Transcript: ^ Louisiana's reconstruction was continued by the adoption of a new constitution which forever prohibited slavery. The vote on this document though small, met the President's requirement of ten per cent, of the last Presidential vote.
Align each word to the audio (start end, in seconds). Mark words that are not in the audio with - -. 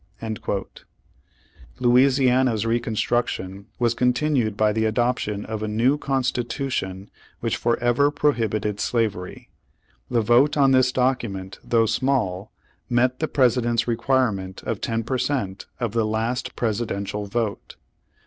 ^ 0.21 0.65
Louisiana's 1.79 2.65
reconstruction 2.65 3.67
was 3.77 3.93
continued 3.93 4.57
by 4.57 4.73
the 4.73 4.85
adoption 4.85 5.45
of 5.45 5.61
a 5.61 5.67
new 5.67 5.95
constitution 5.99 7.11
which 7.39 7.55
forever 7.55 8.09
prohibited 8.09 8.79
slavery. 8.79 9.51
The 10.09 10.21
vote 10.23 10.57
on 10.57 10.71
this 10.71 10.91
document 10.91 11.59
though 11.63 11.85
small, 11.85 12.51
met 12.89 13.19
the 13.19 13.27
President's 13.27 13.87
requirement 13.87 14.63
of 14.63 14.81
ten 14.81 15.03
per 15.03 15.19
cent, 15.19 15.67
of 15.79 15.91
the 15.91 16.03
last 16.03 16.55
Presidential 16.55 17.27
vote. 17.27 17.75